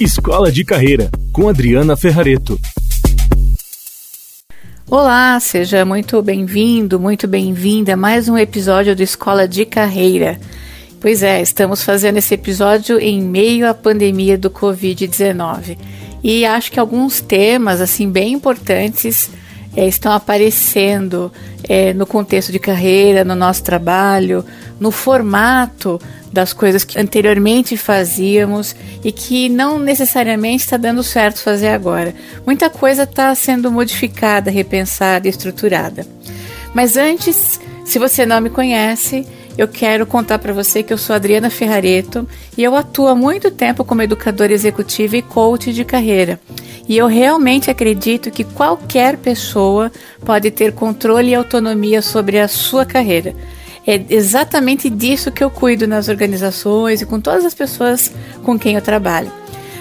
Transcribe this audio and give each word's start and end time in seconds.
Escola 0.00 0.52
de 0.52 0.64
Carreira, 0.64 1.10
com 1.32 1.48
Adriana 1.48 1.96
Ferrareto. 1.96 2.56
Olá, 4.88 5.40
seja 5.40 5.84
muito 5.84 6.22
bem-vindo, 6.22 7.00
muito 7.00 7.26
bem-vinda 7.26 7.94
a 7.94 7.96
mais 7.96 8.28
um 8.28 8.38
episódio 8.38 8.94
do 8.94 9.02
Escola 9.02 9.48
de 9.48 9.64
Carreira. 9.64 10.38
Pois 11.00 11.24
é, 11.24 11.42
estamos 11.42 11.82
fazendo 11.82 12.18
esse 12.18 12.32
episódio 12.32 13.00
em 13.00 13.20
meio 13.20 13.68
à 13.68 13.74
pandemia 13.74 14.38
do 14.38 14.48
Covid-19 14.48 15.76
e 16.22 16.46
acho 16.46 16.70
que 16.70 16.78
alguns 16.78 17.20
temas 17.20 17.80
assim 17.80 18.08
bem 18.08 18.34
importantes 18.34 19.28
é, 19.76 19.88
estão 19.88 20.12
aparecendo 20.12 21.32
é, 21.68 21.92
no 21.92 22.06
contexto 22.06 22.52
de 22.52 22.60
carreira, 22.60 23.24
no 23.24 23.34
nosso 23.34 23.64
trabalho, 23.64 24.44
no 24.78 24.92
formato 24.92 26.00
das 26.32 26.52
coisas 26.52 26.84
que 26.84 26.98
anteriormente 26.98 27.76
fazíamos 27.76 28.74
e 29.02 29.10
que 29.10 29.48
não 29.48 29.78
necessariamente 29.78 30.64
está 30.64 30.76
dando 30.76 31.02
certo 31.02 31.42
fazer 31.42 31.68
agora. 31.68 32.14
Muita 32.46 32.68
coisa 32.68 33.04
está 33.04 33.34
sendo 33.34 33.70
modificada, 33.70 34.50
repensada, 34.50 35.28
estruturada. 35.28 36.06
Mas 36.74 36.96
antes, 36.96 37.60
se 37.84 37.98
você 37.98 38.26
não 38.26 38.40
me 38.40 38.50
conhece, 38.50 39.26
eu 39.56 39.66
quero 39.66 40.06
contar 40.06 40.38
para 40.38 40.52
você 40.52 40.84
que 40.84 40.92
eu 40.92 40.98
sou 40.98 41.16
Adriana 41.16 41.50
Ferrareto 41.50 42.28
e 42.56 42.62
eu 42.62 42.76
atuo 42.76 43.08
há 43.08 43.14
muito 43.14 43.50
tempo 43.50 43.84
como 43.84 44.02
educadora 44.02 44.52
executiva 44.52 45.16
e 45.16 45.22
coach 45.22 45.72
de 45.72 45.84
carreira. 45.84 46.38
E 46.88 46.96
eu 46.96 47.06
realmente 47.06 47.70
acredito 47.70 48.30
que 48.30 48.44
qualquer 48.44 49.16
pessoa 49.16 49.90
pode 50.24 50.50
ter 50.50 50.72
controle 50.72 51.30
e 51.30 51.34
autonomia 51.34 52.00
sobre 52.00 52.38
a 52.38 52.46
sua 52.48 52.86
carreira. 52.86 53.34
É 53.90 53.98
exatamente 54.10 54.90
disso 54.90 55.32
que 55.32 55.42
eu 55.42 55.50
cuido 55.50 55.86
nas 55.86 56.10
organizações 56.10 57.00
e 57.00 57.06
com 57.06 57.18
todas 57.18 57.46
as 57.46 57.54
pessoas 57.54 58.12
com 58.42 58.58
quem 58.58 58.74
eu 58.74 58.82
trabalho. 58.82 59.32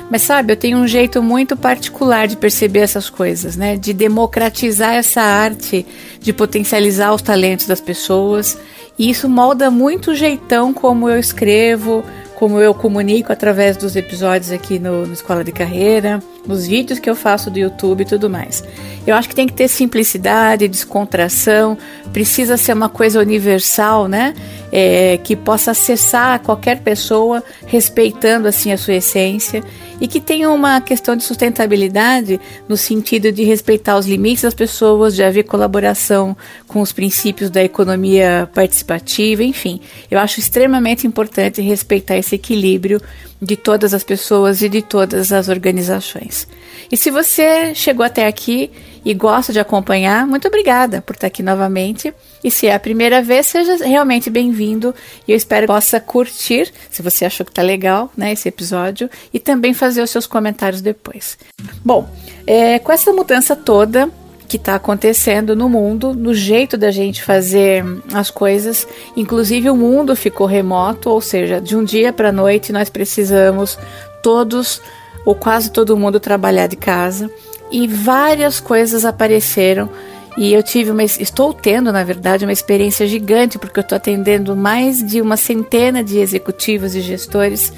Mas 0.10 0.22
sabe, 0.22 0.54
eu 0.54 0.56
tenho 0.56 0.78
um 0.78 0.88
jeito 0.88 1.22
muito 1.22 1.58
particular 1.58 2.26
de 2.26 2.38
perceber 2.38 2.80
essas 2.80 3.10
coisas, 3.10 3.58
né? 3.58 3.76
De 3.76 3.92
democratizar 3.92 4.94
essa 4.94 5.22
arte, 5.22 5.86
de 6.22 6.32
potencializar 6.32 7.14
os 7.14 7.22
talentos 7.22 7.68
das 7.68 7.82
pessoas 7.82 8.58
e 8.98 9.10
isso 9.10 9.28
molda 9.28 9.70
muito 9.70 10.12
o 10.12 10.16
jeitão 10.16 10.74
como 10.74 11.10
eu 11.10 11.20
escrevo, 11.20 12.02
como 12.36 12.60
eu 12.60 12.74
comunico 12.74 13.34
através 13.34 13.78
dos 13.78 13.96
episódios 13.96 14.52
aqui 14.52 14.80
no, 14.80 15.06
no, 15.06 15.14
Escola 15.14 15.44
de 15.44 15.52
Carreira, 15.52 16.24
nos 16.48 16.66
vídeos 16.66 16.98
que 16.98 17.10
eu 17.10 17.16
faço 17.16 17.52
do 17.52 17.60
YouTube 17.60 18.02
e 18.02 18.06
tudo 18.06 18.30
mais. 18.30 18.64
Eu 19.08 19.16
acho 19.16 19.30
que 19.30 19.36
tem 19.36 19.48
que 19.48 19.54
ter 19.54 19.70
simplicidade, 19.70 20.68
descontração, 20.68 21.78
precisa 22.12 22.58
ser 22.58 22.74
uma 22.74 22.90
coisa 22.90 23.22
universal, 23.22 24.10
né? 24.10 24.34
É, 24.70 25.18
que 25.24 25.34
possa 25.34 25.72
acessar 25.72 26.42
qualquer 26.42 26.82
pessoa, 26.82 27.42
respeitando 27.66 28.50
assim 28.50 28.74
a 28.74 28.78
sua 28.78 28.96
essência 28.96 29.64
e 30.02 30.10
que 30.10 30.20
tenha 30.20 30.50
uma 30.52 30.82
questão 30.82 31.16
de 31.16 31.24
sustentabilidade 31.24 32.38
no 32.68 32.76
sentido 32.76 33.32
de 33.32 33.46
respeitar 33.46 33.98
os 33.98 34.06
limites 34.06 34.44
das 34.44 34.54
pessoas, 34.54 35.16
de 35.16 35.24
haver 35.24 35.44
colaboração 35.44 36.36
com 36.68 36.82
os 36.82 36.92
princípios 36.92 37.50
da 37.50 37.64
economia 37.64 38.50
participativa, 38.54 39.42
enfim. 39.42 39.80
Eu 40.12 40.20
acho 40.20 40.42
extremamente 40.42 41.08
importante 41.08 41.62
respeitar 41.62 42.18
esse 42.18 42.36
equilíbrio 42.36 43.02
de 43.42 43.56
todas 43.56 43.94
as 43.94 44.04
pessoas 44.04 44.62
e 44.62 44.70
de 44.70 44.82
todas 44.82 45.32
as 45.32 45.48
organizações. 45.48 46.48
E 46.92 46.98
se 46.98 47.12
você 47.12 47.76
chegou 47.76 48.06
até 48.06 48.26
aqui 48.26 48.72
e 49.06 49.14
gosta 49.14 49.54
de 49.54 49.60
acompanhar, 49.60 50.26
muito 50.26 50.48
obrigada 50.48 51.02
por 51.02 51.16
estar 51.16 51.28
aqui 51.28 51.44
novamente. 51.44 52.14
E 52.44 52.50
se 52.50 52.68
é 52.68 52.74
a 52.74 52.80
primeira 52.80 53.22
vez, 53.22 53.48
seja 53.48 53.86
realmente 53.86 54.30
bem-vindo 54.30 54.94
e 55.28 55.32
eu 55.32 55.38
espero 55.38 55.68
que 55.68 55.74
possa 55.74 56.00
curtir, 56.00 56.72
se 56.90 57.02
você 57.02 57.26
achou 57.26 57.46
que 57.46 57.52
está 57.52 57.62
legal, 57.62 58.12
né, 58.16 58.32
esse 58.32 58.48
episódio, 58.48 59.10
e 59.34 59.40
também 59.40 59.74
fazer 59.74 60.02
os 60.02 60.10
seus 60.10 60.26
comentários 60.26 60.82
depois. 60.82 61.38
Bom, 61.84 62.10
é, 62.46 62.80
com 62.80 62.92
essa 62.92 63.12
mudança 63.12 63.56
toda, 63.56 64.10
que 64.48 64.58
está 64.58 64.76
acontecendo 64.76 65.56
no 65.56 65.68
mundo, 65.68 66.14
no 66.14 66.34
jeito 66.34 66.78
da 66.78 66.90
gente 66.90 67.24
fazer 67.24 67.84
as 68.14 68.32
coisas. 68.32 68.88
Inclusive, 69.16 69.70
o 69.70 69.76
mundo 69.76 70.16
ficou 70.16 70.48
remoto, 70.48 71.10
ou 71.10 71.20
seja, 71.20 71.60
de 71.60 71.76
um 71.76 71.84
dia 71.84 72.14
para 72.14 72.30
a 72.30 72.32
noite 72.32 72.72
nós 72.72 72.90
precisamos 72.90 73.78
todos 74.24 74.82
ou 75.26 75.36
quase 75.36 75.72
todo 75.72 75.98
mundo 75.98 76.20
trabalhar 76.20 76.68
de 76.68 76.78
casa 76.78 77.30
e 77.70 77.88
várias 77.88 78.60
coisas 78.60 79.04
apareceram. 79.04 79.90
E 80.38 80.54
eu 80.54 80.62
tive 80.62 80.92
uma, 80.92 81.04
estou 81.04 81.52
tendo, 81.52 81.92
na 81.92 82.04
verdade, 82.04 82.46
uma 82.46 82.54
experiência 82.54 83.08
gigante, 83.08 83.58
porque 83.58 83.80
eu 83.80 83.82
estou 83.82 83.96
atendendo 83.96 84.56
mais 84.56 85.04
de 85.04 85.20
uma 85.20 85.36
centena 85.36 86.04
de 86.04 86.20
executivos 86.20 86.96
e 86.96 87.02
gestores 87.02 87.74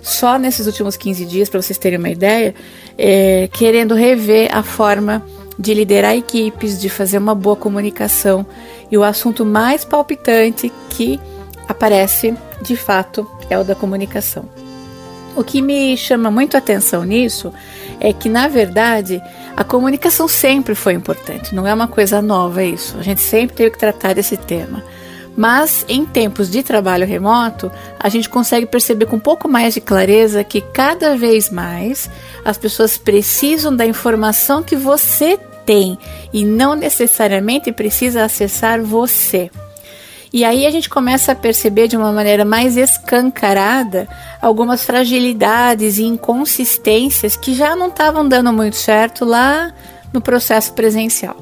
só 0.00 0.38
nesses 0.38 0.66
últimos 0.66 0.96
15 0.96 1.24
dias, 1.24 1.48
para 1.48 1.60
vocês 1.60 1.78
terem 1.78 1.98
uma 1.98 2.10
ideia, 2.10 2.54
é, 2.96 3.48
querendo 3.52 3.94
rever 3.94 4.54
a 4.54 4.62
forma 4.62 5.24
de 5.58 5.74
liderar 5.74 6.16
equipes, 6.16 6.80
de 6.80 6.88
fazer 6.88 7.18
uma 7.18 7.34
boa 7.34 7.56
comunicação. 7.56 8.46
E 8.90 8.98
o 8.98 9.02
assunto 9.02 9.44
mais 9.44 9.84
palpitante 9.84 10.72
que 10.90 11.20
aparece, 11.68 12.34
de 12.62 12.76
fato, 12.76 13.28
é 13.48 13.58
o 13.58 13.64
da 13.64 13.74
comunicação. 13.74 14.44
O 15.36 15.42
que 15.42 15.60
me 15.60 15.96
chama 15.96 16.30
muito 16.30 16.54
a 16.54 16.58
atenção 16.58 17.02
nisso 17.04 17.52
é 17.98 18.12
que, 18.12 18.28
na 18.28 18.46
verdade, 18.46 19.20
a 19.56 19.64
comunicação 19.64 20.28
sempre 20.28 20.74
foi 20.74 20.92
importante, 20.92 21.54
não 21.54 21.66
é 21.66 21.74
uma 21.74 21.88
coisa 21.88 22.22
nova 22.22 22.62
isso. 22.62 22.96
A 22.98 23.02
gente 23.02 23.20
sempre 23.20 23.56
teve 23.56 23.70
que 23.70 23.78
tratar 23.78 24.14
desse 24.14 24.36
tema. 24.36 24.82
Mas 25.36 25.84
em 25.88 26.04
tempos 26.04 26.50
de 26.50 26.62
trabalho 26.62 27.06
remoto, 27.06 27.70
a 27.98 28.08
gente 28.08 28.28
consegue 28.28 28.66
perceber 28.66 29.06
com 29.06 29.16
um 29.16 29.20
pouco 29.20 29.48
mais 29.48 29.74
de 29.74 29.80
clareza 29.80 30.44
que 30.44 30.60
cada 30.60 31.16
vez 31.16 31.50
mais 31.50 32.08
as 32.44 32.56
pessoas 32.56 32.96
precisam 32.96 33.74
da 33.74 33.84
informação 33.84 34.62
que 34.62 34.76
você 34.76 35.38
tem 35.66 35.98
e 36.32 36.44
não 36.44 36.74
necessariamente 36.74 37.72
precisa 37.72 38.24
acessar 38.24 38.80
você. 38.80 39.50
E 40.32 40.44
aí 40.44 40.66
a 40.66 40.70
gente 40.70 40.90
começa 40.90 41.30
a 41.30 41.36
perceber 41.36 41.86
de 41.86 41.96
uma 41.96 42.10
maneira 42.10 42.44
mais 42.44 42.76
escancarada 42.76 44.08
algumas 44.42 44.82
fragilidades 44.82 45.98
e 45.98 46.02
inconsistências 46.02 47.36
que 47.36 47.54
já 47.54 47.76
não 47.76 47.86
estavam 47.86 48.28
dando 48.28 48.52
muito 48.52 48.74
certo 48.74 49.24
lá 49.24 49.72
no 50.12 50.20
processo 50.20 50.72
presencial. 50.72 51.36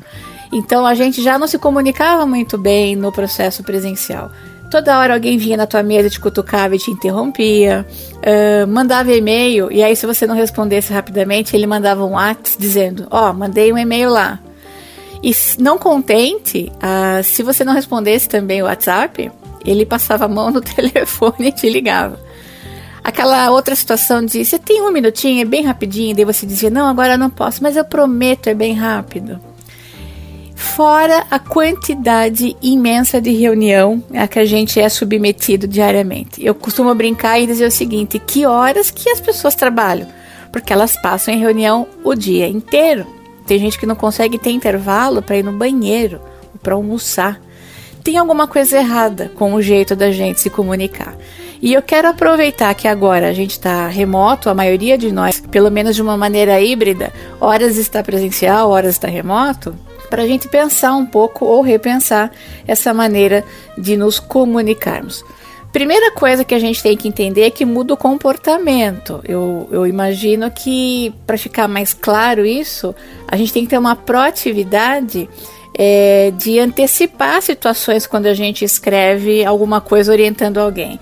Então 0.53 0.85
a 0.85 0.95
gente 0.95 1.23
já 1.23 1.39
não 1.39 1.47
se 1.47 1.59
comunicava 1.59 2.27
muito 2.27 2.59
bem 2.59 2.95
no 2.95 3.11
processo 3.11 3.63
presencial. 3.63 4.31
Toda 4.71 4.99
hora 4.99 5.15
alguém 5.15 5.39
vinha 5.39 5.57
na 5.57 5.67
tua 5.67 5.83
mesa, 5.83 6.11
te 6.11 6.21
cutucava 6.21 6.77
e 6.77 6.79
te 6.79 6.91
interrompia, 6.91 7.87
uh, 8.19 8.67
mandava 8.67 9.13
e-mail, 9.13 9.71
e 9.71 9.83
aí 9.83 9.95
se 9.97 10.07
você 10.07 10.27
não 10.27 10.35
respondesse 10.35 10.93
rapidamente, 10.93 11.55
ele 11.57 11.67
mandava 11.67 12.05
um 12.05 12.13
WhatsApp 12.13 12.57
dizendo, 12.59 13.07
ó, 13.11 13.31
oh, 13.31 13.35
mandei 13.35 13.73
um 13.73 13.79
e-mail 13.79 14.11
lá. 14.11 14.39
E 15.23 15.35
não 15.59 15.79
contente, 15.79 16.73
uh, 16.77 17.23
se 17.23 17.43
você 17.43 17.65
não 17.65 17.75
respondesse 17.75 18.29
também 18.29 18.63
o 18.63 18.65
WhatsApp, 18.65 19.31
ele 19.65 19.87
passava 19.87 20.25
a 20.25 20.29
mão 20.29 20.51
no 20.51 20.61
telefone 20.65 21.49
e 21.49 21.53
te 21.53 21.69
ligava. 21.69 22.19
Aquela 23.05 23.51
outra 23.51 23.75
situação 23.75 24.25
de 24.25 24.45
você 24.45 24.59
tem 24.59 24.81
um 24.81 24.91
minutinho, 24.91 25.43
é 25.43 25.45
bem 25.45 25.65
rapidinho, 25.65 26.17
daí 26.17 26.25
você 26.25 26.47
dizia, 26.47 26.71
não, 26.71 26.87
agora 26.87 27.19
não 27.19 27.29
posso, 27.29 27.63
mas 27.63 27.77
eu 27.77 27.85
prometo, 27.85 28.49
é 28.49 28.55
bem 28.55 28.75
rápido 28.75 29.52
fora 30.55 31.27
a 31.31 31.39
quantidade 31.39 32.57
imensa 32.63 33.21
de 33.21 33.33
reunião 33.33 34.03
a 34.15 34.27
que 34.27 34.39
a 34.39 34.45
gente 34.45 34.81
é 34.81 34.89
submetido 34.89 35.67
diariamente. 35.67 36.45
Eu 36.45 36.55
costumo 36.55 36.95
brincar 36.95 37.41
e 37.41 37.47
dizer 37.47 37.67
o 37.67 37.71
seguinte: 37.71 38.19
que 38.19 38.47
horas 38.47 38.91
que 38.91 39.09
as 39.11 39.21
pessoas 39.21 39.55
trabalham? 39.55 40.09
Porque 40.51 40.73
elas 40.73 40.97
passam 41.01 41.33
em 41.35 41.39
reunião 41.39 41.87
o 42.05 42.15
dia 42.15 42.47
inteiro. 42.47 43.07
Tem 43.47 43.59
gente 43.59 43.79
que 43.79 43.87
não 43.87 43.95
consegue 43.95 44.39
ter 44.39 44.51
intervalo 44.51 45.23
para 45.23 45.37
ir 45.37 45.43
no 45.43 45.53
banheiro 45.53 46.21
ou 46.53 46.61
para 46.61 46.75
almoçar. 46.75 47.41
Tem 48.05 48.17
alguma 48.17 48.47
coisa 48.47 48.79
errada 48.79 49.31
com 49.35 49.55
o 49.55 49.63
jeito 49.63 49.95
da 49.95 50.11
gente 50.11 50.41
se 50.41 50.51
comunicar. 50.51 51.17
E 51.61 51.73
eu 51.73 51.81
quero 51.81 52.09
aproveitar 52.09 52.75
que 52.75 52.89
agora 52.89 53.29
a 53.29 53.33
gente 53.33 53.53
está 53.53 53.87
remoto, 53.87 54.51
a 54.51 54.55
maioria 54.55 54.99
de 54.99 55.13
nós, 55.13 55.41
pelo 55.41 55.71
menos 55.71 55.95
de 55.95 56.03
uma 56.03 56.17
maneira 56.17 56.61
híbrida, 56.61 57.13
horas 57.41 57.77
está 57.77 58.03
presencial, 58.03 58.69
horas 58.69 58.97
está 58.97 59.07
remoto, 59.07 59.73
para 60.13 60.25
a 60.25 60.27
gente 60.27 60.47
pensar 60.47 60.93
um 60.95 61.07
pouco 61.07 61.47
ou 61.47 61.63
repensar 61.63 62.31
essa 62.67 62.93
maneira 62.93 63.43
de 63.79 63.97
nos 63.97 64.21
comunicarmos. 64.21 65.25
Primeira 65.73 66.13
coisa 66.13 66.45
que 66.45 66.55
a 66.55 66.59
gente 66.59 66.83
tem 66.83 66.95
que 66.95 67.09
entender 67.09 67.45
é 67.45 67.51
que 67.51 67.65
muda 67.65 67.95
o 67.95 67.97
comportamento. 67.97 69.23
Eu, 69.27 69.67
eu 69.73 69.87
imagino 69.87 70.51
que, 70.51 71.15
para 71.27 71.39
ficar 71.39 71.67
mais 71.67 71.95
claro 71.95 72.45
isso, 72.45 72.95
a 73.27 73.39
gente 73.39 73.55
tem 73.55 73.65
que 73.65 73.71
ter 73.71 73.79
uma 73.79 73.97
proatividade 73.97 75.31
é, 75.79 76.31
de 76.37 76.59
antecipar 76.59 77.41
situações 77.41 78.07
quando 78.07 78.27
a 78.27 78.35
gente 78.35 78.67
escreve 78.67 79.47
alguma 79.47 79.81
coisa 79.81 80.13
orientando 80.13 80.59
alguém. 80.59 81.01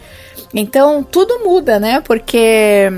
Então, 0.54 1.02
tudo 1.02 1.40
muda, 1.40 1.80
né? 1.80 2.00
Porque 2.00 2.92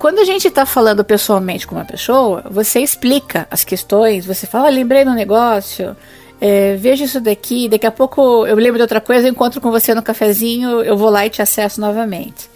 quando 0.00 0.18
a 0.18 0.24
gente 0.24 0.48
está 0.48 0.64
falando 0.64 1.04
pessoalmente 1.04 1.66
com 1.66 1.74
uma 1.74 1.84
pessoa, 1.84 2.42
você 2.50 2.80
explica 2.80 3.46
as 3.50 3.64
questões, 3.64 4.24
você 4.24 4.46
fala, 4.46 4.70
lembrei 4.70 5.04
do 5.04 5.12
negócio, 5.12 5.94
é, 6.40 6.74
veja 6.76 7.04
isso 7.04 7.20
daqui, 7.20 7.68
daqui 7.68 7.86
a 7.86 7.90
pouco 7.90 8.46
eu 8.46 8.56
lembro 8.56 8.78
de 8.78 8.82
outra 8.82 8.98
coisa, 8.98 9.28
eu 9.28 9.30
encontro 9.30 9.60
com 9.60 9.70
você 9.70 9.94
no 9.94 10.02
cafezinho, 10.02 10.80
eu 10.80 10.96
vou 10.96 11.10
lá 11.10 11.26
e 11.26 11.30
te 11.30 11.42
acesso 11.42 11.82
novamente. 11.82 12.48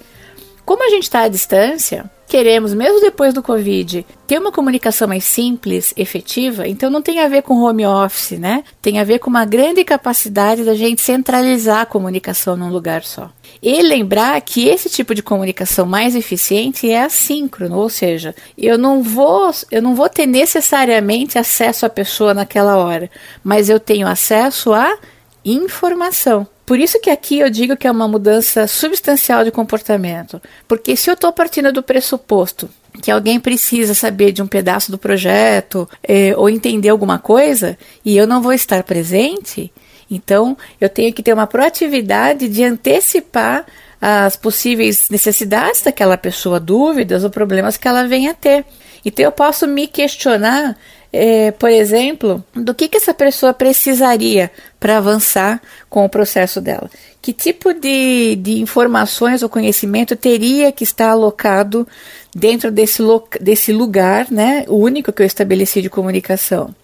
Como 0.64 0.82
a 0.82 0.88
gente 0.88 1.02
está 1.02 1.22
à 1.22 1.28
distância, 1.28 2.11
queremos, 2.26 2.72
mesmo 2.72 3.00
depois 3.00 3.34
do 3.34 3.43
Covid, 3.43 4.05
ter 4.26 4.38
uma 4.38 4.50
comunicação 4.50 5.06
mais 5.06 5.25
simples, 5.25 5.93
efetiva, 5.94 6.66
então 6.66 6.88
não 6.88 7.02
tem 7.02 7.20
a 7.20 7.28
ver 7.28 7.43
com 7.43 7.61
home 7.61 7.87
office, 7.87 8.38
né? 8.38 8.64
Tem 8.81 8.99
a 8.99 9.05
ver 9.05 9.19
com 9.19 9.28
uma 9.28 9.44
grande 9.44 9.84
capacidade 9.84 10.64
da 10.64 10.75
gente 10.75 11.02
centralizar 11.02 11.82
a 11.82 11.87
comunicação 11.87 12.56
num 12.56 12.70
lugar 12.70 13.05
só. 13.05 13.31
E 13.62 13.82
lembrar 13.82 14.40
que 14.40 14.66
esse 14.66 14.88
tipo 14.88 15.14
de 15.14 15.22
comunicação 15.22 15.84
mais 15.84 16.16
eficiente 16.16 16.90
é 16.90 17.02
assíncrono, 17.02 17.76
ou 17.76 17.90
seja, 17.90 18.34
eu 18.56 18.78
não 18.78 19.02
vou, 19.02 19.50
eu 19.70 19.82
não 19.82 19.94
vou 19.94 20.08
ter 20.08 20.26
necessariamente 20.26 21.38
acesso 21.38 21.84
à 21.84 21.90
pessoa 21.90 22.32
naquela 22.32 22.78
hora, 22.78 23.11
mas 23.43 23.69
eu 23.69 23.78
tenho 23.78 24.08
acesso 24.08 24.72
à 24.72 24.96
informação. 25.44 26.46
Por 26.66 26.78
isso 26.78 27.00
que 27.00 27.11
aqui 27.11 27.40
eu 27.40 27.50
digo 27.50 27.76
que 27.76 27.87
é 27.87 27.90
uma 27.90 28.08
mudança 28.08 28.66
substancial 28.66 29.44
de 29.44 29.50
comportamento, 29.50 30.40
porque 30.66 30.96
se 30.96 31.11
eu 31.11 31.14
estou 31.14 31.32
partindo 31.32 31.72
do 31.72 31.82
pressuposto 31.82 32.69
que 33.02 33.11
alguém 33.11 33.40
precisa 33.40 33.93
saber 33.93 34.32
de 34.32 34.40
um 34.40 34.46
pedaço 34.46 34.90
do 34.90 34.96
projeto 34.96 35.88
é, 36.02 36.32
ou 36.37 36.49
entender 36.49 36.88
alguma 36.88 37.19
coisa 37.19 37.76
e 38.05 38.16
eu 38.16 38.26
não 38.26 38.40
vou 38.40 38.52
estar 38.52 38.82
presente, 38.84 39.72
então 40.11 40.56
eu 40.81 40.88
tenho 40.88 41.12
que 41.12 41.22
ter 41.22 41.32
uma 41.32 41.46
proatividade 41.46 42.49
de 42.49 42.62
antecipar 42.64 43.66
as 44.00 44.37
possíveis 44.37 45.08
necessidades 45.11 45.82
daquela 45.82 46.16
pessoa, 46.16 46.61
dúvidas 46.61 47.25
ou 47.25 47.31
problemas 47.31 47.76
que 47.76 47.88
ela 47.88 48.06
venha 48.06 48.31
a 48.31 48.34
ter. 48.34 48.64
Então 49.05 49.25
eu 49.25 49.32
posso 49.32 49.66
me 49.66 49.87
questionar 49.87 50.76
é, 51.16 51.52
por 51.52 51.70
exemplo, 51.70 52.44
do 52.52 52.75
que, 52.75 52.88
que 52.88 52.96
essa 52.96 53.14
pessoa 53.14 53.55
precisaria 53.55 54.50
para 54.81 54.96
avançar 54.99 55.62
com 55.88 56.05
o 56.05 56.08
processo 56.08 56.61
dela. 56.61 56.90
Que 57.22 57.32
tipo 57.32 57.72
de, 57.72 58.34
de 58.34 58.61
informações 58.61 59.40
ou 59.40 59.49
conhecimento 59.49 60.16
teria 60.16 60.72
que 60.72 60.82
estar 60.82 61.11
alocado 61.11 61.87
dentro 62.34 62.69
desse, 62.72 63.00
desse 63.40 63.72
lugar 63.72 64.26
né, 64.28 64.64
único 64.66 65.12
que 65.12 65.22
eu 65.22 65.26
estabeleci 65.26 65.81
de 65.81 65.88
comunicação. 65.88 66.75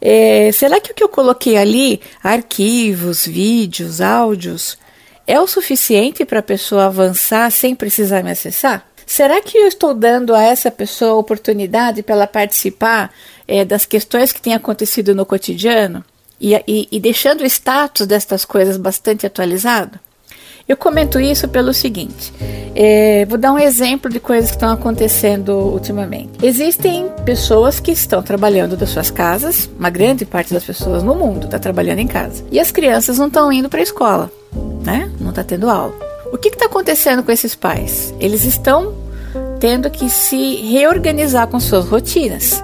É, 0.00 0.50
será 0.50 0.80
que 0.80 0.92
o 0.92 0.94
que 0.94 1.04
eu 1.04 1.08
coloquei 1.08 1.58
ali, 1.58 2.00
arquivos, 2.22 3.26
vídeos, 3.26 4.00
áudios, 4.00 4.78
é 5.26 5.38
o 5.38 5.46
suficiente 5.46 6.24
para 6.24 6.38
a 6.38 6.42
pessoa 6.42 6.86
avançar 6.86 7.52
sem 7.52 7.74
precisar 7.74 8.22
me 8.24 8.30
acessar? 8.30 8.88
Será 9.08 9.40
que 9.40 9.56
eu 9.56 9.66
estou 9.66 9.94
dando 9.94 10.34
a 10.34 10.42
essa 10.42 10.70
pessoa 10.70 11.12
a 11.12 11.16
oportunidade 11.16 12.02
para 12.02 12.14
ela 12.14 12.26
participar 12.26 13.10
é, 13.48 13.64
das 13.64 13.86
questões 13.86 14.30
que 14.30 14.40
têm 14.40 14.54
acontecido 14.54 15.14
no 15.14 15.26
cotidiano 15.26 16.04
e, 16.38 16.54
e, 16.68 16.86
e 16.92 17.00
deixando 17.00 17.40
o 17.40 17.46
status 17.46 18.06
destas 18.06 18.44
coisas 18.44 18.76
bastante 18.76 19.26
atualizado? 19.26 19.98
Eu 20.68 20.76
comento 20.76 21.18
isso 21.18 21.48
pelo 21.48 21.72
seguinte: 21.72 22.30
é, 22.74 23.24
vou 23.24 23.38
dar 23.38 23.52
um 23.52 23.58
exemplo 23.58 24.10
de 24.10 24.20
coisas 24.20 24.50
que 24.50 24.56
estão 24.56 24.70
acontecendo 24.70 25.52
ultimamente. 25.52 26.44
Existem 26.44 27.08
pessoas 27.24 27.80
que 27.80 27.90
estão 27.90 28.22
trabalhando 28.22 28.76
das 28.76 28.90
suas 28.90 29.10
casas, 29.10 29.68
uma 29.78 29.88
grande 29.88 30.26
parte 30.26 30.52
das 30.52 30.62
pessoas 30.62 31.02
no 31.02 31.14
mundo 31.14 31.46
está 31.46 31.58
trabalhando 31.58 32.00
em 32.00 32.06
casa, 32.06 32.44
e 32.52 32.60
as 32.60 32.70
crianças 32.70 33.18
não 33.18 33.28
estão 33.28 33.50
indo 33.50 33.70
para 33.70 33.80
a 33.80 33.82
escola, 33.82 34.30
né? 34.84 35.10
Não 35.18 35.30
está 35.30 35.42
tendo 35.42 35.70
aula. 35.70 35.94
O 36.30 36.36
que 36.36 36.48
está 36.48 36.66
acontecendo 36.66 37.22
com 37.22 37.32
esses 37.32 37.54
pais? 37.54 38.12
Eles 38.20 38.44
estão 38.44 38.94
tendo 39.58 39.90
que 39.90 40.10
se 40.10 40.56
reorganizar 40.56 41.46
com 41.46 41.58
suas 41.58 41.86
rotinas. 41.86 42.62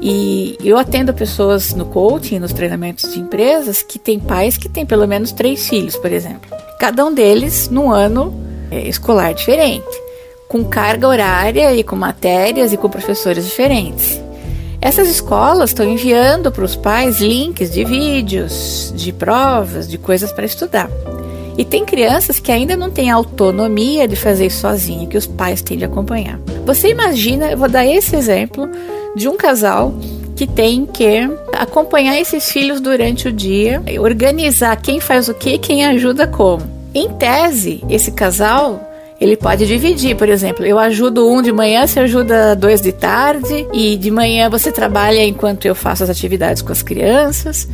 E 0.00 0.56
eu 0.62 0.76
atendo 0.76 1.12
pessoas 1.14 1.74
no 1.74 1.86
coaching, 1.86 2.38
nos 2.38 2.52
treinamentos 2.52 3.12
de 3.12 3.20
empresas, 3.20 3.82
que 3.82 3.98
têm 3.98 4.18
pais 4.20 4.56
que 4.56 4.68
têm 4.68 4.84
pelo 4.84 5.06
menos 5.06 5.32
três 5.32 5.68
filhos, 5.68 5.96
por 5.96 6.12
exemplo. 6.12 6.50
Cada 6.78 7.04
um 7.04 7.12
deles 7.12 7.68
num 7.68 7.90
ano 7.90 8.34
é, 8.70 8.86
escolar 8.86 9.32
diferente, 9.32 10.00
com 10.48 10.64
carga 10.64 11.08
horária 11.08 11.74
e 11.74 11.82
com 11.82 11.96
matérias 11.96 12.72
e 12.72 12.76
com 12.76 12.88
professores 12.88 13.44
diferentes. 13.44 14.20
Essas 14.80 15.08
escolas 15.08 15.70
estão 15.70 15.88
enviando 15.88 16.52
para 16.52 16.64
os 16.64 16.76
pais 16.76 17.20
links 17.20 17.72
de 17.72 17.84
vídeos, 17.84 18.92
de 18.94 19.12
provas, 19.12 19.88
de 19.88 19.98
coisas 19.98 20.30
para 20.30 20.44
estudar. 20.44 20.90
E 21.56 21.64
tem 21.64 21.84
crianças 21.84 22.38
que 22.38 22.52
ainda 22.52 22.76
não 22.76 22.90
têm 22.90 23.10
autonomia 23.10 24.06
de 24.06 24.14
fazer 24.16 24.46
isso 24.46 24.60
sozinha, 24.60 25.06
que 25.06 25.16
os 25.16 25.26
pais 25.26 25.62
têm 25.62 25.78
de 25.78 25.84
acompanhar. 25.84 26.38
Você 26.66 26.90
imagina, 26.90 27.50
eu 27.50 27.58
vou 27.58 27.68
dar 27.68 27.86
esse 27.86 28.14
exemplo 28.14 28.68
de 29.14 29.28
um 29.28 29.36
casal 29.36 29.94
que 30.34 30.46
tem 30.46 30.84
que 30.84 31.28
acompanhar 31.54 32.20
esses 32.20 32.52
filhos 32.52 32.80
durante 32.80 33.28
o 33.28 33.32
dia, 33.32 33.82
organizar 33.98 34.76
quem 34.76 35.00
faz 35.00 35.28
o 35.28 35.34
que, 35.34 35.56
quem 35.56 35.86
ajuda 35.86 36.26
como. 36.26 36.62
Em 36.94 37.08
tese, 37.14 37.82
esse 37.88 38.10
casal 38.10 38.82
ele 39.18 39.34
pode 39.34 39.66
dividir, 39.66 40.14
por 40.14 40.28
exemplo, 40.28 40.64
eu 40.64 40.78
ajudo 40.78 41.26
um 41.26 41.40
de 41.40 41.50
manhã, 41.50 41.86
você 41.86 42.00
ajuda 42.00 42.54
dois 42.54 42.82
de 42.82 42.92
tarde, 42.92 43.66
e 43.72 43.96
de 43.96 44.10
manhã 44.10 44.50
você 44.50 44.70
trabalha 44.70 45.24
enquanto 45.24 45.64
eu 45.64 45.74
faço 45.74 46.04
as 46.04 46.10
atividades 46.10 46.60
com 46.60 46.70
as 46.70 46.82
crianças. 46.82 47.66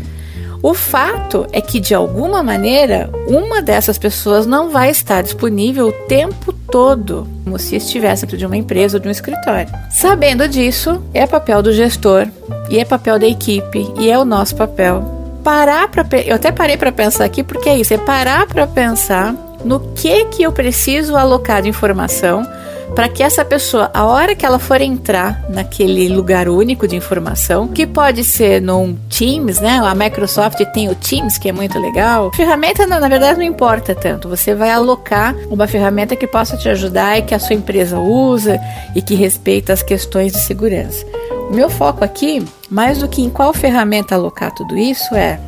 O 0.62 0.74
fato 0.74 1.44
é 1.50 1.60
que, 1.60 1.80
de 1.80 1.92
alguma 1.92 2.40
maneira, 2.40 3.10
uma 3.26 3.60
dessas 3.60 3.98
pessoas 3.98 4.46
não 4.46 4.70
vai 4.70 4.90
estar 4.90 5.20
disponível 5.20 5.88
o 5.88 5.92
tempo 6.06 6.52
todo, 6.52 7.26
como 7.42 7.58
se 7.58 7.74
estivesse 7.74 8.22
dentro 8.22 8.38
de 8.38 8.46
uma 8.46 8.56
empresa 8.56 8.96
ou 8.96 9.00
de 9.00 9.08
um 9.08 9.10
escritório. 9.10 9.68
Sabendo 9.90 10.46
disso, 10.46 11.02
é 11.12 11.26
papel 11.26 11.62
do 11.62 11.72
gestor 11.72 12.28
e 12.70 12.78
é 12.78 12.84
papel 12.84 13.18
da 13.18 13.26
equipe 13.26 13.92
e 13.98 14.08
é 14.08 14.16
o 14.16 14.24
nosso 14.24 14.54
papel. 14.54 15.02
Parar 15.42 15.88
para 15.88 16.06
eu 16.24 16.36
até 16.36 16.52
parei 16.52 16.76
para 16.76 16.92
pensar 16.92 17.24
aqui 17.24 17.42
porque 17.42 17.68
é 17.68 17.76
isso, 17.76 17.92
é 17.92 17.98
parar 17.98 18.46
para 18.46 18.64
pensar 18.64 19.34
no 19.64 19.80
que 19.94 20.26
que 20.26 20.44
eu 20.44 20.52
preciso 20.52 21.16
alocar 21.16 21.60
de 21.60 21.68
informação 21.68 22.46
para 22.94 23.08
que 23.08 23.22
essa 23.22 23.44
pessoa, 23.44 23.90
a 23.94 24.04
hora 24.04 24.34
que 24.34 24.44
ela 24.44 24.58
for 24.58 24.80
entrar 24.80 25.44
naquele 25.48 26.08
lugar 26.08 26.48
único 26.48 26.86
de 26.86 26.96
informação, 26.96 27.68
que 27.68 27.86
pode 27.86 28.22
ser 28.22 28.60
num 28.60 28.96
Teams, 29.08 29.60
né? 29.60 29.80
A 29.82 29.94
Microsoft 29.94 30.62
tem 30.72 30.88
o 30.88 30.94
Teams, 30.94 31.38
que 31.38 31.48
é 31.48 31.52
muito 31.52 31.78
legal. 31.78 32.30
Ferramenta, 32.34 32.86
na 32.86 33.08
verdade, 33.08 33.38
não 33.38 33.44
importa 33.44 33.94
tanto. 33.94 34.28
Você 34.28 34.54
vai 34.54 34.70
alocar 34.70 35.34
uma 35.48 35.66
ferramenta 35.66 36.16
que 36.16 36.26
possa 36.26 36.56
te 36.56 36.68
ajudar 36.68 37.18
e 37.18 37.22
que 37.22 37.34
a 37.34 37.38
sua 37.38 37.54
empresa 37.54 37.98
usa 37.98 38.60
e 38.94 39.00
que 39.00 39.14
respeita 39.14 39.72
as 39.72 39.82
questões 39.82 40.32
de 40.32 40.40
segurança. 40.40 41.04
O 41.50 41.54
meu 41.54 41.70
foco 41.70 42.04
aqui, 42.04 42.44
mais 42.70 42.98
do 42.98 43.08
que 43.08 43.22
em 43.22 43.30
qual 43.30 43.52
ferramenta 43.52 44.14
alocar 44.14 44.54
tudo 44.54 44.76
isso, 44.76 45.14
é 45.14 45.38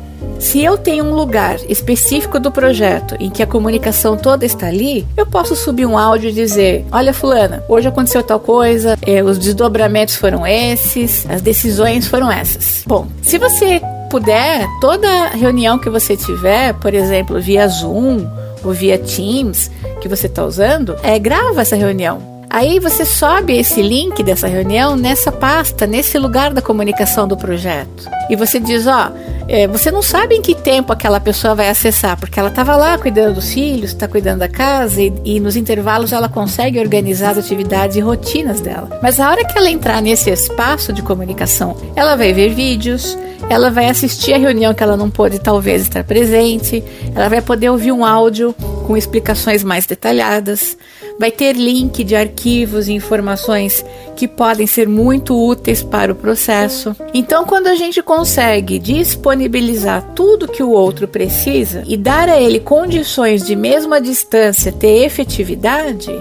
se 0.45 0.63
eu 0.63 0.77
tenho 0.77 1.03
um 1.03 1.15
lugar 1.15 1.57
específico 1.67 2.39
do 2.39 2.51
projeto 2.51 3.15
em 3.19 3.31
que 3.31 3.41
a 3.41 3.47
comunicação 3.47 4.15
toda 4.15 4.45
está 4.45 4.67
ali, 4.67 5.05
eu 5.17 5.25
posso 5.25 5.55
subir 5.55 5.87
um 5.87 5.97
áudio 5.97 6.29
e 6.29 6.33
dizer: 6.33 6.85
Olha, 6.91 7.11
Fulana, 7.13 7.63
hoje 7.67 7.87
aconteceu 7.87 8.21
tal 8.21 8.39
coisa, 8.39 8.95
eh, 9.01 9.23
os 9.23 9.39
desdobramentos 9.39 10.15
foram 10.15 10.45
esses, 10.45 11.25
as 11.27 11.41
decisões 11.41 12.07
foram 12.07 12.31
essas. 12.31 12.83
Bom, 12.85 13.07
se 13.23 13.39
você 13.39 13.81
puder, 14.11 14.67
toda 14.79 15.29
reunião 15.29 15.79
que 15.79 15.89
você 15.89 16.15
tiver, 16.15 16.73
por 16.75 16.93
exemplo, 16.93 17.41
via 17.41 17.67
Zoom 17.67 18.27
ou 18.63 18.71
via 18.71 18.99
Teams 18.99 19.71
que 19.99 20.07
você 20.07 20.27
está 20.27 20.45
usando, 20.45 20.95
é, 21.01 21.17
grava 21.17 21.63
essa 21.63 21.75
reunião 21.75 22.35
Aí 22.55 22.79
você 22.79 23.03
sobe 23.03 23.57
esse 23.57 23.81
link 23.81 24.23
dessa 24.23 24.47
reunião 24.47 24.95
nessa 24.95 25.29
pasta, 25.29 25.85
nesse 25.85 26.17
lugar 26.17 26.53
da 26.53 26.61
comunicação 26.61 27.27
do 27.27 27.35
projeto. 27.35 28.09
E 28.29 28.35
você 28.37 28.61
diz, 28.61 28.87
ó, 28.87 29.11
é, 29.47 29.67
você 29.67 29.91
não 29.91 30.01
sabe 30.01 30.35
em 30.35 30.41
que 30.41 30.55
tempo 30.55 30.91
aquela 30.91 31.19
pessoa 31.19 31.53
vai 31.53 31.69
acessar, 31.69 32.17
porque 32.19 32.39
ela 32.39 32.49
estava 32.49 32.75
lá 32.75 32.97
cuidando 32.97 33.35
dos 33.35 33.53
filhos, 33.53 33.91
está 33.91 34.07
cuidando 34.07 34.39
da 34.39 34.49
casa 34.49 35.01
e, 35.01 35.13
e, 35.23 35.39
nos 35.39 35.55
intervalos 35.55 36.11
ela 36.11 36.27
consegue 36.27 36.79
organizar 36.79 37.31
as 37.31 37.37
atividades 37.37 37.95
e 37.95 37.99
rotinas 37.99 38.61
dela. 38.61 38.99
Mas 39.01 39.19
a 39.19 39.29
hora 39.29 39.45
que 39.45 39.57
ela 39.57 39.69
entrar 39.69 40.01
nesse 40.01 40.29
espaço 40.29 40.91
de 40.91 41.01
comunicação, 41.01 41.77
ela 41.95 42.15
vai 42.15 42.33
ver 42.33 42.49
vídeos, 42.49 43.17
ela 43.49 43.69
vai 43.69 43.87
assistir 43.89 44.33
a 44.33 44.37
reunião 44.37 44.73
que 44.73 44.81
ela 44.81 44.97
não 44.97 45.09
pôde 45.09 45.39
talvez 45.39 45.83
estar 45.83 46.03
presente, 46.03 46.83
ela 47.13 47.29
vai 47.29 47.41
poder 47.41 47.69
ouvir 47.69 47.91
um 47.91 48.03
áudio 48.03 48.53
com 48.85 48.97
explicações 48.97 49.63
mais 49.63 49.85
detalhadas 49.85 50.77
vai 51.19 51.31
ter 51.31 51.53
link 51.53 52.03
de 52.03 52.15
arquivos 52.15 52.87
e 52.87 52.93
informações 52.93 53.85
que 54.15 54.27
podem 54.27 54.67
ser 54.67 54.87
muito 54.87 55.35
úteis 55.35 55.81
para 55.81 56.11
o 56.11 56.15
processo. 56.15 56.95
Então, 57.13 57.45
quando 57.45 57.67
a 57.67 57.75
gente 57.75 58.01
consegue 58.01 58.79
disponibilizar 58.79 60.13
tudo 60.15 60.47
que 60.47 60.63
o 60.63 60.69
outro 60.69 61.07
precisa 61.07 61.83
e 61.85 61.95
dar 61.97 62.29
a 62.29 62.39
ele 62.39 62.59
condições 62.59 63.43
de 63.43 63.55
mesmo 63.55 63.99
distância 63.99 64.71
ter 64.71 65.05
efetividade, 65.05 66.11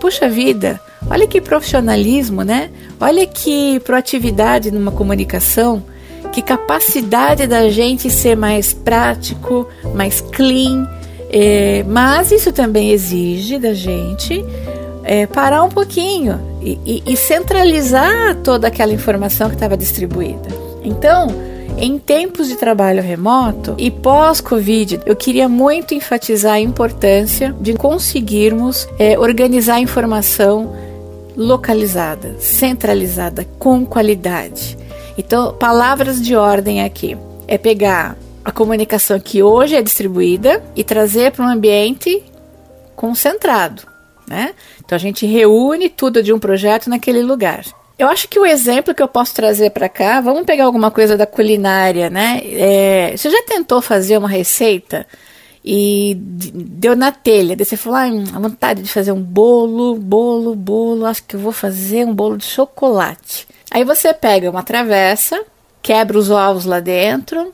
puxa 0.00 0.28
vida, 0.28 0.80
olha 1.10 1.26
que 1.26 1.40
profissionalismo, 1.40 2.42
né? 2.42 2.70
Olha 3.00 3.26
que 3.26 3.80
proatividade 3.80 4.70
numa 4.70 4.92
comunicação 4.92 5.82
que 6.32 6.42
capacidade 6.42 7.46
da 7.46 7.68
gente 7.68 8.10
ser 8.10 8.36
mais 8.36 8.72
prático, 8.72 9.66
mais 9.94 10.20
clean, 10.20 10.86
é, 11.30 11.84
mas 11.86 12.32
isso 12.32 12.52
também 12.52 12.90
exige 12.90 13.58
da 13.58 13.74
gente 13.74 14.44
é, 15.04 15.26
parar 15.26 15.62
um 15.62 15.68
pouquinho 15.68 16.40
e, 16.62 16.78
e, 16.84 17.02
e 17.12 17.16
centralizar 17.16 18.36
toda 18.36 18.68
aquela 18.68 18.92
informação 18.92 19.48
que 19.48 19.54
estava 19.54 19.76
distribuída. 19.76 20.48
Então, 20.82 21.28
Em 21.80 21.96
tempos 21.96 22.48
de 22.48 22.56
trabalho 22.56 23.00
remoto 23.00 23.76
e 23.78 23.88
pós-Covid, 23.88 25.00
eu 25.06 25.14
queria 25.14 25.48
muito 25.48 25.94
enfatizar 25.94 26.54
a 26.54 26.60
importância 26.60 27.54
de 27.60 27.72
conseguirmos 27.74 28.88
é, 28.98 29.16
organizar 29.16 29.76
a 29.76 29.80
informação 29.80 30.74
localizada, 31.36 32.34
centralizada, 32.40 33.46
com 33.60 33.86
qualidade. 33.86 34.76
Então, 35.16 35.54
palavras 35.54 36.20
de 36.20 36.34
ordem 36.34 36.82
aqui 36.82 37.16
é 37.46 37.56
pegar 37.56 38.18
a 38.48 38.52
comunicação 38.52 39.20
que 39.20 39.42
hoje 39.42 39.76
é 39.76 39.82
distribuída 39.82 40.64
e 40.74 40.82
trazer 40.82 41.32
para 41.32 41.44
um 41.44 41.48
ambiente 41.48 42.24
concentrado, 42.96 43.82
né? 44.26 44.54
Então 44.82 44.96
a 44.96 44.98
gente 44.98 45.26
reúne 45.26 45.90
tudo 45.90 46.22
de 46.22 46.32
um 46.32 46.38
projeto 46.38 46.88
naquele 46.88 47.20
lugar. 47.20 47.62
Eu 47.98 48.08
acho 48.08 48.26
que 48.26 48.38
o 48.38 48.46
exemplo 48.46 48.94
que 48.94 49.02
eu 49.02 49.08
posso 49.08 49.34
trazer 49.34 49.68
para 49.70 49.86
cá, 49.86 50.22
vamos 50.22 50.46
pegar 50.46 50.64
alguma 50.64 50.90
coisa 50.90 51.14
da 51.14 51.26
culinária, 51.26 52.08
né? 52.08 52.40
É, 52.42 53.14
você 53.14 53.28
já 53.28 53.42
tentou 53.42 53.82
fazer 53.82 54.16
uma 54.16 54.30
receita 54.30 55.06
e 55.62 56.14
deu 56.18 56.96
na 56.96 57.12
telha, 57.12 57.54
daí 57.54 57.66
você 57.66 57.76
falou, 57.76 57.98
ah, 57.98 58.34
a 58.34 58.40
vontade 58.40 58.80
de 58.80 58.90
fazer 58.90 59.12
um 59.12 59.20
bolo, 59.20 59.94
bolo, 59.96 60.54
bolo, 60.54 61.04
acho 61.04 61.22
que 61.24 61.36
eu 61.36 61.40
vou 61.40 61.52
fazer 61.52 62.06
um 62.06 62.14
bolo 62.14 62.38
de 62.38 62.46
chocolate. 62.46 63.46
Aí 63.70 63.84
você 63.84 64.14
pega 64.14 64.50
uma 64.50 64.62
travessa, 64.62 65.38
quebra 65.82 66.16
os 66.16 66.30
ovos 66.30 66.64
lá 66.64 66.80
dentro, 66.80 67.52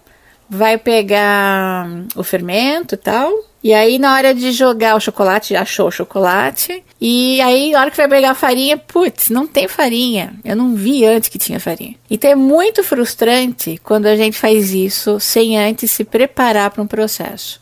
vai 0.54 0.78
pegar 0.78 1.86
o 2.14 2.22
fermento 2.22 2.94
e 2.94 2.98
tal. 2.98 3.32
E 3.62 3.72
aí, 3.72 3.98
na 3.98 4.14
hora 4.14 4.34
de 4.34 4.52
jogar 4.52 4.94
o 4.94 5.00
chocolate, 5.00 5.56
achou 5.56 5.88
o 5.88 5.90
chocolate. 5.90 6.84
E 7.00 7.40
aí, 7.40 7.72
na 7.72 7.80
hora 7.80 7.90
que 7.90 7.96
vai 7.96 8.08
pegar 8.08 8.32
a 8.32 8.34
farinha, 8.34 8.76
putz, 8.76 9.30
não 9.30 9.46
tem 9.46 9.66
farinha. 9.66 10.34
Eu 10.44 10.54
não 10.54 10.74
vi 10.74 11.04
antes 11.04 11.28
que 11.28 11.38
tinha 11.38 11.58
farinha. 11.58 11.94
Então 12.10 12.30
é 12.30 12.34
muito 12.34 12.84
frustrante 12.84 13.80
quando 13.82 14.06
a 14.06 14.16
gente 14.16 14.38
faz 14.38 14.72
isso 14.72 15.18
sem 15.18 15.58
antes 15.58 15.90
se 15.90 16.04
preparar 16.04 16.70
para 16.70 16.82
um 16.82 16.86
processo. 16.86 17.60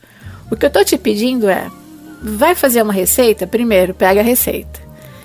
O 0.51 0.57
que 0.57 0.65
eu 0.65 0.69
tô 0.69 0.83
te 0.83 0.97
pedindo 0.97 1.49
é: 1.49 1.71
vai 2.21 2.53
fazer 2.53 2.81
uma 2.81 2.93
receita? 2.93 3.47
Primeiro, 3.47 3.93
pega 3.93 4.19
a 4.19 4.23
receita. 4.23 4.81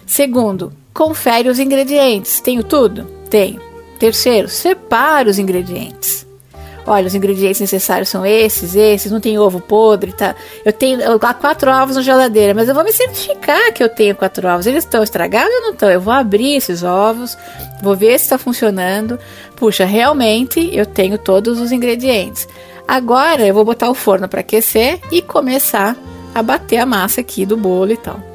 Segundo, 0.06 0.72
confere 0.94 1.48
os 1.48 1.58
ingredientes. 1.58 2.40
Tenho 2.40 2.62
tudo? 2.62 3.04
Tenho. 3.28 3.60
Terceiro, 3.98 4.48
separa 4.48 5.28
os 5.28 5.40
ingredientes 5.40 6.27
olha, 6.88 7.06
os 7.06 7.14
ingredientes 7.14 7.60
necessários 7.60 8.08
são 8.08 8.24
esses, 8.24 8.74
esses, 8.74 9.12
não 9.12 9.20
tem 9.20 9.38
ovo 9.38 9.60
podre, 9.60 10.12
tá? 10.12 10.34
Eu 10.64 10.72
tenho 10.72 11.00
há 11.20 11.34
quatro 11.34 11.70
ovos 11.70 11.96
na 11.96 12.02
geladeira, 12.02 12.54
mas 12.54 12.68
eu 12.68 12.74
vou 12.74 12.84
me 12.84 12.92
certificar 12.92 13.72
que 13.72 13.82
eu 13.82 13.88
tenho 13.88 14.16
quatro 14.16 14.46
ovos. 14.48 14.66
Eles 14.66 14.84
estão 14.84 15.02
estragados 15.02 15.52
ou 15.54 15.60
não 15.62 15.70
estão? 15.72 15.90
Eu 15.90 16.00
vou 16.00 16.12
abrir 16.12 16.56
esses 16.56 16.82
ovos, 16.82 17.36
vou 17.82 17.96
ver 17.96 18.18
se 18.18 18.24
está 18.24 18.38
funcionando. 18.38 19.18
Puxa, 19.54 19.84
realmente 19.84 20.70
eu 20.74 20.86
tenho 20.86 21.18
todos 21.18 21.60
os 21.60 21.72
ingredientes. 21.72 22.48
Agora 22.86 23.46
eu 23.46 23.54
vou 23.54 23.64
botar 23.64 23.90
o 23.90 23.94
forno 23.94 24.28
para 24.28 24.40
aquecer 24.40 24.98
e 25.12 25.20
começar 25.20 25.96
a 26.34 26.42
bater 26.42 26.78
a 26.78 26.86
massa 26.86 27.20
aqui 27.20 27.44
do 27.44 27.56
bolo 27.56 27.92
e 27.92 27.96
tal. 27.96 28.27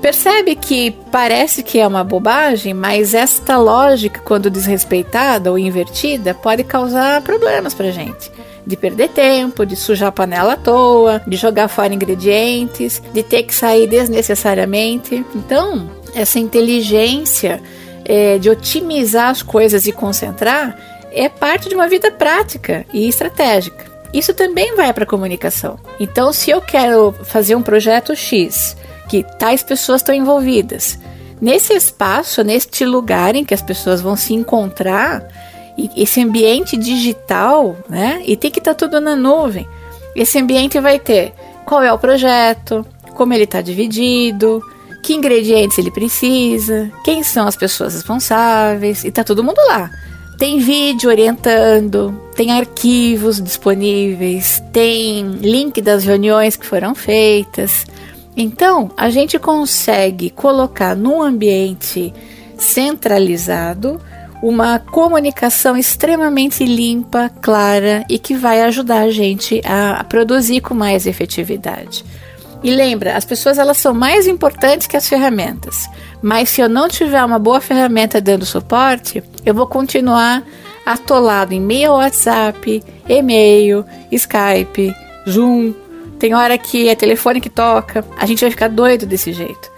Percebe 0.00 0.54
que 0.54 0.92
parece 1.10 1.62
que 1.62 1.78
é 1.78 1.86
uma 1.86 2.04
bobagem, 2.04 2.72
mas 2.72 3.14
esta 3.14 3.58
lógica, 3.58 4.20
quando 4.24 4.48
desrespeitada 4.48 5.50
ou 5.50 5.58
invertida, 5.58 6.34
pode 6.34 6.62
causar 6.62 7.20
problemas 7.22 7.74
pra 7.74 7.90
gente. 7.90 8.30
De 8.64 8.76
perder 8.76 9.08
tempo, 9.08 9.66
de 9.66 9.74
sujar 9.74 10.10
a 10.10 10.12
panela 10.12 10.52
à 10.52 10.56
toa, 10.56 11.20
de 11.26 11.36
jogar 11.36 11.68
fora 11.68 11.92
ingredientes, 11.92 13.02
de 13.12 13.22
ter 13.22 13.42
que 13.42 13.54
sair 13.54 13.88
desnecessariamente. 13.88 15.24
Então, 15.34 15.90
essa 16.14 16.38
inteligência 16.38 17.60
é, 18.04 18.38
de 18.38 18.48
otimizar 18.48 19.30
as 19.30 19.42
coisas 19.42 19.86
e 19.86 19.92
concentrar 19.92 20.78
é 21.10 21.28
parte 21.28 21.68
de 21.68 21.74
uma 21.74 21.88
vida 21.88 22.10
prática 22.10 22.86
e 22.92 23.08
estratégica. 23.08 23.86
Isso 24.12 24.32
também 24.32 24.76
vai 24.76 24.92
para 24.92 25.04
a 25.04 25.06
comunicação. 25.06 25.78
Então, 25.98 26.32
se 26.32 26.50
eu 26.50 26.60
quero 26.60 27.12
fazer 27.24 27.54
um 27.56 27.62
projeto 27.62 28.14
X 28.14 28.76
que 29.08 29.24
tais 29.38 29.62
pessoas 29.62 30.00
estão 30.00 30.14
envolvidas. 30.14 30.98
Nesse 31.40 31.72
espaço, 31.72 32.42
neste 32.42 32.84
lugar 32.84 33.34
em 33.34 33.44
que 33.44 33.54
as 33.54 33.62
pessoas 33.62 34.00
vão 34.00 34.16
se 34.16 34.34
encontrar, 34.34 35.26
esse 35.96 36.20
ambiente 36.20 36.76
digital, 36.76 37.76
né? 37.88 38.20
E 38.24 38.36
tem 38.36 38.50
que 38.50 38.58
estar 38.58 38.74
tá 38.74 38.86
tudo 38.86 39.00
na 39.00 39.14
nuvem. 39.14 39.66
Esse 40.14 40.38
ambiente 40.38 40.80
vai 40.80 40.98
ter 40.98 41.32
qual 41.64 41.82
é 41.82 41.92
o 41.92 41.98
projeto, 41.98 42.84
como 43.14 43.32
ele 43.32 43.44
está 43.44 43.60
dividido, 43.60 44.60
que 45.02 45.14
ingredientes 45.14 45.78
ele 45.78 45.90
precisa, 45.90 46.90
quem 47.04 47.22
são 47.22 47.46
as 47.46 47.56
pessoas 47.56 47.94
responsáveis, 47.94 49.04
e 49.04 49.10
tá 49.10 49.22
todo 49.22 49.44
mundo 49.44 49.60
lá. 49.68 49.90
Tem 50.38 50.58
vídeo 50.58 51.10
orientando, 51.10 52.20
tem 52.36 52.52
arquivos 52.52 53.42
disponíveis, 53.42 54.62
tem 54.72 55.26
link 55.40 55.80
das 55.80 56.04
reuniões 56.04 56.56
que 56.56 56.64
foram 56.64 56.94
feitas. 56.94 57.84
Então, 58.40 58.92
a 58.96 59.10
gente 59.10 59.36
consegue 59.36 60.30
colocar 60.30 60.94
num 60.94 61.20
ambiente 61.20 62.14
centralizado 62.56 64.00
uma 64.40 64.78
comunicação 64.78 65.76
extremamente 65.76 66.64
limpa, 66.64 67.28
clara 67.42 68.04
e 68.08 68.16
que 68.16 68.34
vai 68.34 68.62
ajudar 68.62 69.00
a 69.00 69.10
gente 69.10 69.60
a 69.64 70.04
produzir 70.04 70.60
com 70.60 70.72
mais 70.72 71.04
efetividade. 71.04 72.04
E 72.62 72.70
lembra, 72.70 73.16
as 73.16 73.24
pessoas 73.24 73.58
elas 73.58 73.78
são 73.78 73.92
mais 73.92 74.28
importantes 74.28 74.86
que 74.86 74.96
as 74.96 75.08
ferramentas. 75.08 75.88
Mas 76.22 76.48
se 76.48 76.60
eu 76.60 76.68
não 76.68 76.88
tiver 76.88 77.24
uma 77.24 77.40
boa 77.40 77.60
ferramenta 77.60 78.20
dando 78.20 78.46
suporte, 78.46 79.20
eu 79.44 79.52
vou 79.52 79.66
continuar 79.66 80.44
atolado 80.86 81.52
em 81.52 81.60
meio 81.60 81.94
WhatsApp, 81.94 82.84
e-mail, 83.08 83.84
Skype, 84.12 84.94
Zoom, 85.28 85.74
tem 86.18 86.34
hora 86.34 86.58
que 86.58 86.88
é 86.88 86.94
telefone 86.94 87.40
que 87.40 87.48
toca. 87.48 88.04
A 88.18 88.26
gente 88.26 88.40
vai 88.40 88.50
ficar 88.50 88.68
doido 88.68 89.06
desse 89.06 89.32
jeito. 89.32 89.70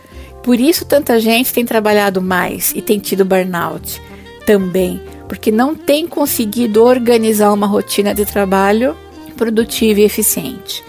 Por 0.42 0.58
isso 0.58 0.84
tanta 0.84 1.20
gente 1.20 1.52
tem 1.52 1.64
trabalhado 1.64 2.22
mais 2.22 2.72
e 2.74 2.80
tem 2.80 2.98
tido 2.98 3.24
burnout 3.24 4.00
também, 4.46 5.00
porque 5.28 5.52
não 5.52 5.74
tem 5.74 6.06
conseguido 6.06 6.82
organizar 6.82 7.52
uma 7.52 7.66
rotina 7.66 8.14
de 8.14 8.24
trabalho 8.24 8.96
produtiva 9.36 10.00
e 10.00 10.04
eficiente. 10.04 10.82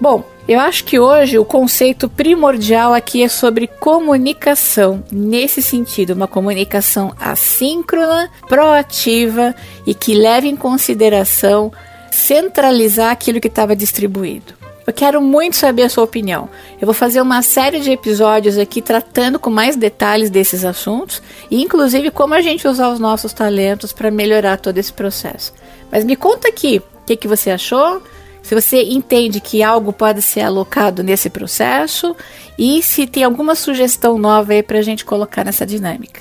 Bom, 0.00 0.24
eu 0.46 0.60
acho 0.60 0.84
que 0.84 0.98
hoje 0.98 1.38
o 1.38 1.44
conceito 1.44 2.08
primordial 2.08 2.92
aqui 2.92 3.22
é 3.22 3.28
sobre 3.28 3.66
comunicação, 3.66 5.02
nesse 5.10 5.62
sentido, 5.62 6.12
uma 6.12 6.28
comunicação 6.28 7.14
assíncrona, 7.18 8.30
proativa 8.48 9.54
e 9.86 9.94
que 9.94 10.14
leve 10.14 10.48
em 10.48 10.56
consideração 10.56 11.72
centralizar 12.10 13.10
aquilo 13.10 13.40
que 13.40 13.48
estava 13.48 13.74
distribuído. 13.74 14.63
Eu 14.86 14.92
quero 14.92 15.20
muito 15.20 15.56
saber 15.56 15.82
a 15.82 15.88
sua 15.88 16.04
opinião. 16.04 16.48
Eu 16.80 16.86
vou 16.86 16.94
fazer 16.94 17.20
uma 17.20 17.40
série 17.42 17.80
de 17.80 17.90
episódios 17.90 18.58
aqui 18.58 18.82
tratando 18.82 19.38
com 19.38 19.50
mais 19.50 19.76
detalhes 19.76 20.30
desses 20.30 20.64
assuntos 20.64 21.22
e 21.50 21.62
inclusive 21.62 22.10
como 22.10 22.34
a 22.34 22.42
gente 22.42 22.68
usar 22.68 22.88
os 22.90 22.98
nossos 22.98 23.32
talentos 23.32 23.92
para 23.92 24.10
melhorar 24.10 24.58
todo 24.58 24.76
esse 24.76 24.92
processo. 24.92 25.54
Mas 25.90 26.04
me 26.04 26.16
conta 26.16 26.48
aqui 26.48 26.82
o 27.02 27.04
que, 27.06 27.16
que 27.16 27.28
você 27.28 27.50
achou, 27.50 28.02
se 28.42 28.54
você 28.54 28.82
entende 28.82 29.40
que 29.40 29.62
algo 29.62 29.92
pode 29.92 30.20
ser 30.20 30.42
alocado 30.42 31.02
nesse 31.02 31.30
processo 31.30 32.14
e 32.58 32.82
se 32.82 33.06
tem 33.06 33.24
alguma 33.24 33.54
sugestão 33.54 34.18
nova 34.18 34.52
aí 34.52 34.62
para 34.62 34.78
a 34.78 34.82
gente 34.82 35.04
colocar 35.04 35.44
nessa 35.44 35.64
dinâmica. 35.64 36.20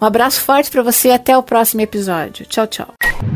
Um 0.00 0.04
abraço 0.04 0.42
forte 0.42 0.70
para 0.70 0.82
você 0.82 1.08
e 1.08 1.12
até 1.12 1.36
o 1.36 1.42
próximo 1.42 1.80
episódio. 1.80 2.44
Tchau, 2.44 2.66
tchau. 2.66 3.35